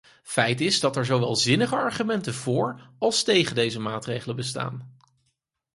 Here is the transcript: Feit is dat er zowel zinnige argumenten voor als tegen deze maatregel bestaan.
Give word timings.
Feit 0.23 0.61
is 0.61 0.79
dat 0.79 0.95
er 0.95 1.05
zowel 1.05 1.35
zinnige 1.35 1.75
argumenten 1.75 2.33
voor 2.33 2.89
als 2.97 3.23
tegen 3.23 3.55
deze 3.55 3.79
maatregel 3.79 4.33
bestaan. 4.33 4.97